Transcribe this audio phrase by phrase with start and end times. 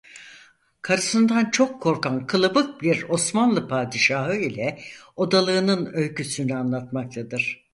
[0.81, 4.81] Karısından çok korkan kılıbık bir Osmanlı paşası ile
[5.15, 7.65] odalığının öyküsünü anlatmaktadır.